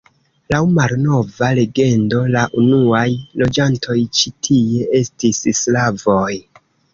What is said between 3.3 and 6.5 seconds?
loĝantoj ĉi tie estis slavoj.